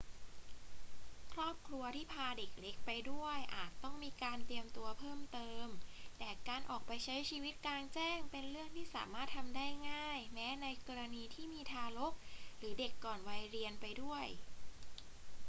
[1.33, 5.67] ครอบครัวที่พาเด็กเล็กไปด้วยอาจต้องมีการเตรียมตัวเพิ่มเติม
[6.17, 12.13] แต่การออกไปใช้ชีวิตกลางแจ้งเป็นเรื่องที่สามารถทำได้ง่ายแม้ในกรณีที่มีทารก
[12.57, 14.25] หรือเด็กก่อนวัยเรียนไปด้วย